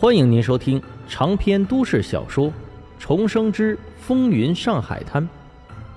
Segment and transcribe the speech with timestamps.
[0.00, 2.46] 欢迎您收听长篇都市小说
[2.98, 5.22] 《重生之风云上海滩》，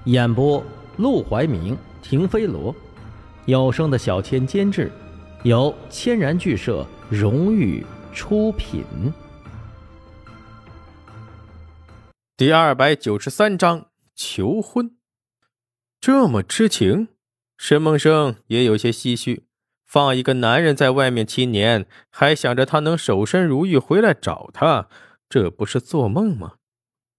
[0.04, 0.62] 演播：
[0.98, 2.75] 陆怀明、停飞罗，
[3.45, 4.92] 有声的小千监制，
[5.43, 8.84] 由千然剧社荣誉出品。
[12.35, 14.97] 第二百九十三章求婚，
[16.01, 17.07] 这么痴情，
[17.57, 19.45] 沈梦生也有些唏嘘。
[19.94, 24.88] 放一个男人在外面七年，还想着他能守身如玉回来找他，
[25.30, 26.54] 这不是做梦吗？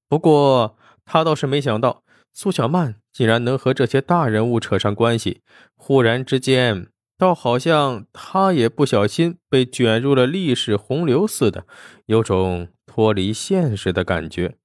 [0.08, 5.42] 不过他倒是没想到，苏小曼竟然能和这些大人物扯上关系。
[5.76, 11.66] 忽然之间，倒好像他也不小心被卷入了历史洪流似的，
[12.06, 14.56] 有种脱离现实的感觉。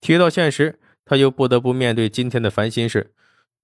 [0.00, 3.12] 提到现实，他又不得不面对今天的烦心事。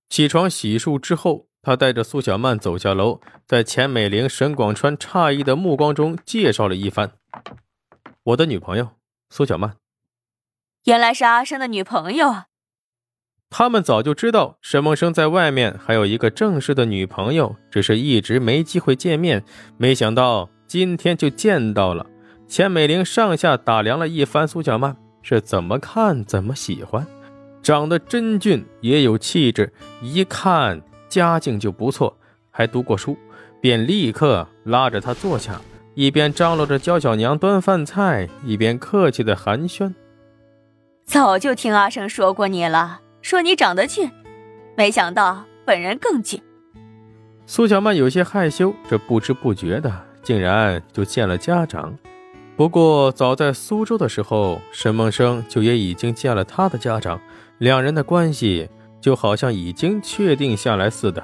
[0.08, 1.48] 起床洗漱之后。
[1.64, 7.12] 他带着苏小曼走下楼，在钱美玲、沈广川诧异的目光中介绍了一番
[8.22, 8.90] ：“我的女朋友
[9.30, 9.76] 苏小曼。”
[10.84, 12.46] 原来是阿生的女朋友啊！
[13.48, 19.42] 他们早就知道沈梦生在外面还有一个正式的女朋友，只是一直没机会见面。
[19.78, 22.04] 没想到今天就见到了。
[22.46, 27.06] 钱美玲上下打量了一番苏小曼，是怎么看怎么喜欢，
[27.62, 30.82] 长得真俊，也有气质，一看。
[31.14, 32.16] 家境就不错，
[32.50, 33.16] 还读过书，
[33.60, 35.60] 便立刻拉着他坐下，
[35.94, 39.94] 一边张罗着教小娘端饭菜，一边客气的寒暄。
[41.06, 44.10] 早就听阿生说过你了，说你长得俊，
[44.76, 46.42] 没想到本人更俊。
[47.46, 51.96] 苏小曼有些害羞，这不知不觉的竟然就见了家长。
[52.56, 57.20] 不过早在苏州的时候，沈梦生就也已经见了他的家长，
[57.58, 58.68] 两人的关系。
[59.04, 61.22] 就好像已经确定下来似的，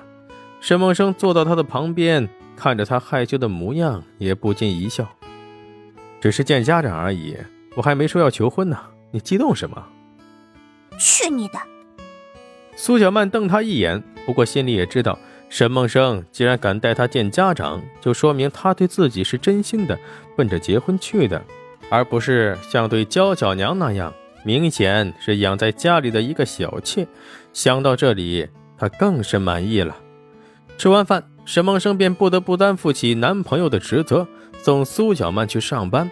[0.61, 5.09] 沈梦生坐到他的旁边，看着他害羞的模样，也不禁一笑。
[6.21, 7.35] 只是见家长而已，
[7.75, 8.79] 我还没说要求婚呢，
[9.13, 9.83] 你激动什么？
[10.99, 11.55] 去你的！
[12.77, 19.99] 苏小曼瞪他一眼，不过心里也知道，沈梦生既然敢带她见家长，就说明他对自己是真心的，
[20.37, 21.43] 奔着结婚去的，
[21.89, 24.13] 而不是像对娇小娘那样。
[24.45, 27.07] 明显是养在家里的一个小妾，
[27.53, 29.97] 想到这里，她更是满意了。
[30.79, 34.27] 吃完饭，沈梦生便不得不担负起男朋友的职责，
[34.63, 36.11] 送苏小曼去上班。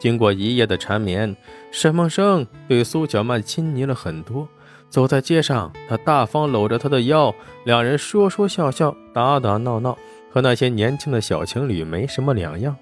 [0.00, 1.36] 经过一夜的缠绵，
[1.70, 4.48] 沈梦生对苏小曼亲昵了很多。
[4.88, 7.34] 走在街上，他大方搂着她的腰，
[7.64, 9.98] 两人说说笑笑，打打闹闹，
[10.32, 12.74] 和那些年轻的小情侣没什么两样。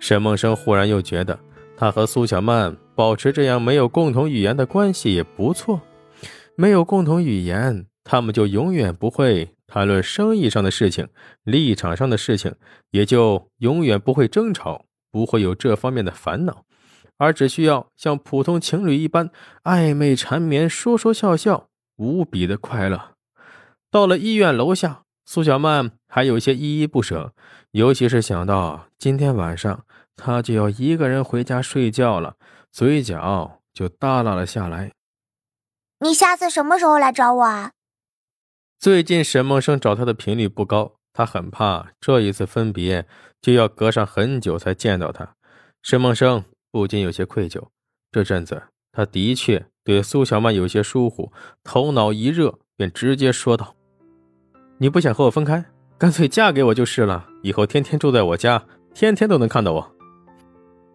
[0.00, 1.38] 沈梦生忽然又觉得，
[1.76, 2.76] 他和苏小曼。
[2.96, 5.80] 保持这样没有共同语言的关系也不错，
[6.56, 11.08] 没有共同语言，他们就永远不会谈论生意上的事情，
[11.42, 12.54] 立场上的事情，
[12.92, 16.64] 也就永远不会争吵，不会有这方面的烦恼，
[17.18, 19.28] 而只需要像普通情侣一般
[19.64, 23.16] 暧昧缠绵，说说笑笑，无比的快乐。
[23.90, 27.32] 到了医院楼下，苏小曼还有些依依不舍，
[27.72, 29.84] 尤其是想到今天晚上
[30.16, 32.36] 她就要一个人回家睡觉了。
[32.70, 34.90] 嘴角就耷拉了下来。
[36.00, 37.70] 你下次什么时候来找我啊？
[38.80, 43.06] 最近沈梦生找他的频率不高，他很怕这一次分别
[43.40, 45.36] 就要隔上很久才见到他。
[45.82, 47.68] 沈梦生不禁有些愧疚，
[48.10, 48.60] 这阵子
[48.90, 51.32] 他的确对苏小曼有些疏忽，
[51.62, 53.76] 头脑一热便直接说道
[54.78, 55.64] ：“你不想和我分开，
[55.96, 59.93] 干脆嫁给我就是了，以后天天住在我家，天天都能看到我。”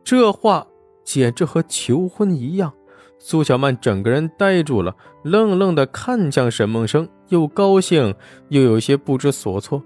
[0.09, 0.65] 这话。
[1.03, 2.71] 简直和求婚一样，
[3.17, 8.13] 苏小曼整个人呆住了，愣愣的看向沈梦生，又高兴
[8.49, 9.83] 又有些不知所措。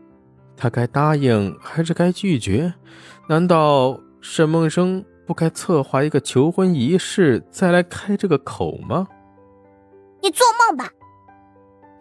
[0.58, 2.74] 他该答应还是该拒绝？
[3.30, 9.08] 难道沈梦生不该策划一个求婚仪式，再来开这个口吗？
[10.22, 10.90] 你做梦吧！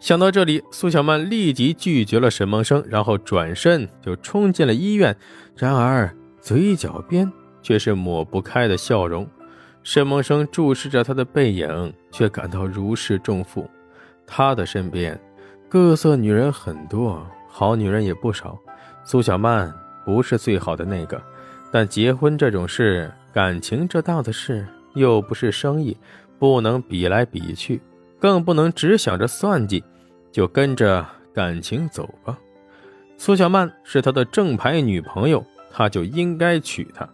[0.01, 5.15] 想到这里，苏小曼立即拒绝了沈梦生，然后转身就冲进了医院。
[5.55, 7.31] 然而嘴角边。
[7.63, 9.27] 却是抹不开的笑容。
[9.81, 13.67] 沈梦生注视着他的背影，却感到如释重负。
[14.27, 15.19] 他的身边，
[15.67, 18.57] 各色女人很多，好女人也不少。
[19.03, 19.73] 苏小曼
[20.05, 21.21] 不是最好的那个，
[21.71, 25.97] 但结婚这种事，感情这档子事，又不是生意，
[26.39, 27.81] 不能比来比去，
[28.19, 29.83] 更不能只想着算计，
[30.31, 32.37] 就跟着感情走吧。
[33.17, 37.07] 苏小曼是他的正牌女朋友，他就应该娶她。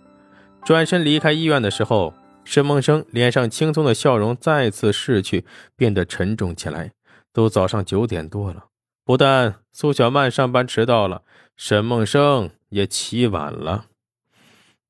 [0.63, 2.13] 转身离开医院的时候，
[2.43, 5.45] 沈梦生脸上轻松的笑容再次逝去，
[5.75, 6.91] 变得沉重起来。
[7.31, 8.65] 都早上九点多了，
[9.05, 11.21] 不但苏小曼上班迟到了，
[11.55, 13.85] 沈梦生也起晚了。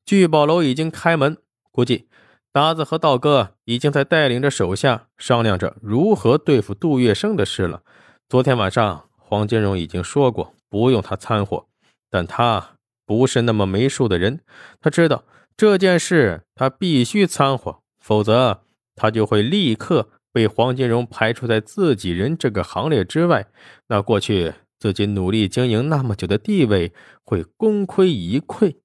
[0.06, 1.38] 聚宝楼已经开门，
[1.72, 2.08] 估计
[2.52, 7.84] 达子和道哥已经在带领着手下商量着如何对付杜月笙的事了。
[8.28, 11.68] 昨天晚上，黄金荣已经说过不用他掺和，
[12.10, 14.40] 但他不是那么没数的人，
[14.80, 15.26] 他知道
[15.60, 18.62] 这件事他必须掺和，否则
[18.96, 23.46] 他就会立刻被黄金荣排除在自己人这个行列之外。
[23.88, 26.94] 那过去自己努力经营那么久的地位
[27.26, 28.78] 会功亏一篑。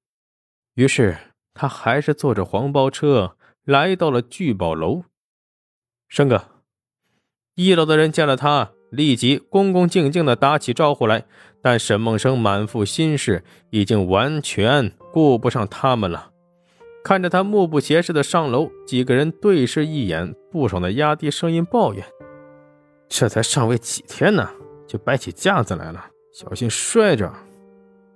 [0.75, 1.17] 于是
[1.55, 3.37] 他还是坐着黄包车。
[3.65, 5.05] 来到了聚宝楼，
[6.09, 6.45] 生哥，
[7.55, 11.25] 一楼的人见了他，立即恭恭敬敬的打起招呼来。
[11.63, 16.34] 但沈梦生满腹心事，已经完全顾不上他们了。
[17.05, 22.03] 看着他目不斜视的上楼，几个人对视一眼，不爽的压低声音抱怨
[23.11, 24.49] ：“这才上位几天呢，
[24.87, 26.03] 就摆起架子来了，
[26.33, 27.31] 小心摔着，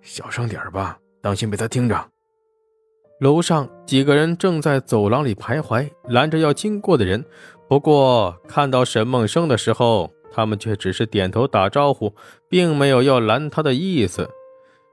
[0.00, 2.02] 小声点吧，当心被他听着。”
[3.20, 7.22] 楼上几个人正在走廊里徘徊，拦着要经过的人。
[7.68, 12.14] 不过看到沈梦生的时候，他们却只是点头打招呼，
[12.48, 14.30] 并没有要拦他的意思。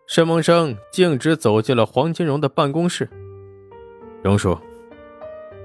[0.05, 3.09] 沈梦生径直走进了黄金荣的办公室。
[4.25, 4.57] 荣叔，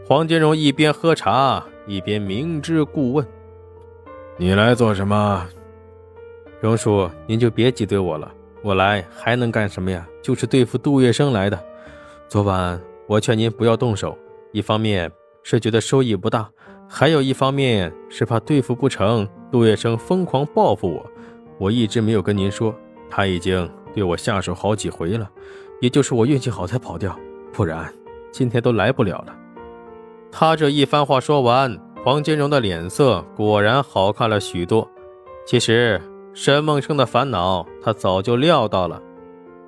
[0.06, 3.26] 黄金荣一边喝茶一边明知故问
[4.36, 5.48] ：“你来做什么？”
[6.60, 8.30] 荣叔，您就别挤兑我了，
[8.60, 10.06] 我来还能干什么呀？
[10.20, 11.58] 就是对付杜月笙来的。
[12.28, 14.14] 昨晚我劝您不要动手，
[14.52, 15.10] 一方面
[15.42, 16.46] 是觉得收益不大，
[16.86, 21.06] 还有一方面是怕对付不成，杜月笙疯狂报复我。
[21.56, 22.74] 我一直没有跟您说，
[23.08, 25.30] 他已经对我下手好几回了，
[25.80, 27.18] 也就是我运气好才跑掉，
[27.54, 27.90] 不然
[28.30, 29.36] 今天都来不了了。
[30.32, 34.88] 他这一番话说完，黄金荣的脸色果然好看了许多。
[35.46, 36.00] 其实
[36.32, 39.02] 沈梦生的烦恼他早就料到了，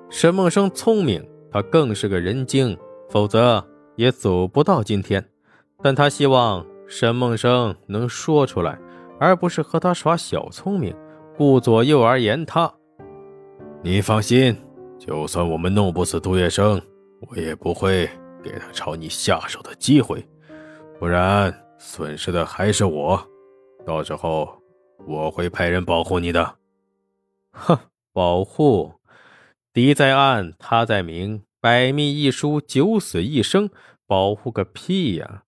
[0.09, 1.23] 沈梦生聪明。
[1.51, 2.75] 他更是个人精，
[3.11, 3.63] 否则
[3.95, 5.23] 也走不到今天。
[5.83, 8.79] 但他希望沈梦生能说出来，
[9.19, 10.95] 而不是和他耍小聪明，
[11.37, 12.73] 顾左右而言他。
[13.83, 14.57] 你放心，
[14.97, 16.81] 就算我们弄不死杜月笙，
[17.29, 18.09] 我也不会
[18.43, 20.27] 给他朝你下手的机会，
[20.99, 23.27] 不然损失的还是我。
[23.85, 24.61] 到时候
[25.07, 26.57] 我会派人保护你的。
[27.51, 27.79] 哼，
[28.11, 28.93] 保护。
[29.71, 33.69] 敌在暗，他在明，百密一疏，九死一生，
[34.05, 35.43] 保护个屁呀！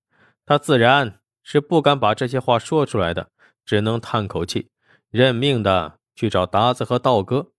[0.45, 3.29] 他自然是不敢把这些话说出来的，
[3.65, 4.69] 只能叹口气，
[5.11, 7.51] 认命的去找达子和道哥。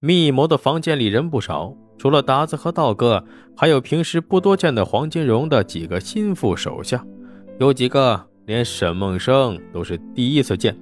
[0.00, 3.22] 密谋的房间里人不少，除了达子和道哥，
[3.54, 7.04] 还有平时不多见的黄金荣的几个心腹手下，
[7.58, 10.74] 有几个连沈梦生都是第一次见，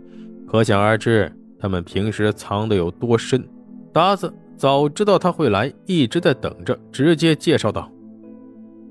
[0.47, 3.47] 可想而知他们平时藏的有多深。
[3.93, 4.32] 达子。
[4.56, 7.88] 早知道他会来，一直在等着，直接介绍道：“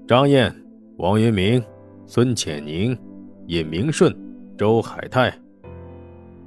[0.08, 0.56] 张燕、
[0.96, 1.62] 王云明、
[2.06, 2.98] 孙浅宁、
[3.48, 4.18] 尹明顺、
[4.58, 5.38] 周海泰，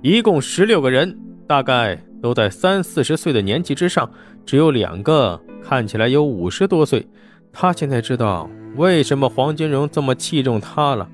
[0.00, 1.14] 一共十六个人，
[1.46, 4.10] 大概都在三四十岁的年纪之上，
[4.44, 7.06] 只有两个看起来有五十多岁。
[7.52, 11.08] 他现在知道为什么黄金荣这么器重他了。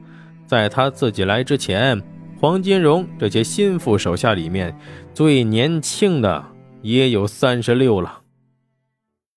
[0.46, 2.02] 在他自己来之前，
[2.40, 4.76] 黄金荣这些心腹手下里面
[5.14, 6.44] 最年轻的。
[6.82, 8.20] 也有三十六了。